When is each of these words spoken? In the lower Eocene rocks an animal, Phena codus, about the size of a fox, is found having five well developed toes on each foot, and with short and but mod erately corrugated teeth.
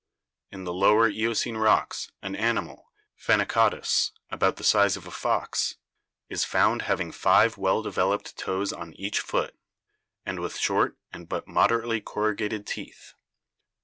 In 0.49 0.63
the 0.63 0.73
lower 0.73 1.07
Eocene 1.07 1.57
rocks 1.57 2.09
an 2.23 2.35
animal, 2.35 2.91
Phena 3.15 3.45
codus, 3.45 4.09
about 4.31 4.55
the 4.55 4.63
size 4.63 4.97
of 4.97 5.05
a 5.05 5.11
fox, 5.11 5.77
is 6.27 6.43
found 6.43 6.81
having 6.81 7.11
five 7.11 7.55
well 7.55 7.83
developed 7.83 8.35
toes 8.35 8.73
on 8.73 8.93
each 8.95 9.19
foot, 9.19 9.55
and 10.25 10.39
with 10.39 10.57
short 10.57 10.97
and 11.13 11.29
but 11.29 11.47
mod 11.47 11.69
erately 11.69 12.03
corrugated 12.03 12.65
teeth. 12.65 13.13